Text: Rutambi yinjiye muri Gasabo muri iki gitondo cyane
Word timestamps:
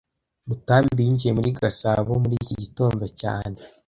Rutambi 0.47 0.99
yinjiye 1.05 1.31
muri 1.37 1.49
Gasabo 1.59 2.11
muri 2.23 2.35
iki 2.43 2.55
gitondo 2.63 3.05
cyane 3.19 3.57